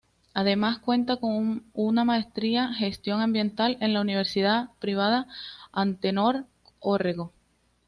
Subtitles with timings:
[0.33, 5.27] Además cuenta con un maestría Gestión Ambiental en la Universidad Privada
[5.71, 6.47] Antenor
[6.79, 7.31] Orrego.